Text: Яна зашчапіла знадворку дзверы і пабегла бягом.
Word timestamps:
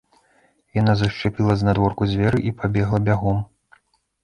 Яна 0.81 0.93
зашчапіла 1.01 1.57
знадворку 1.61 2.09
дзверы 2.15 2.39
і 2.51 2.55
пабегла 2.65 3.03
бягом. 3.11 3.37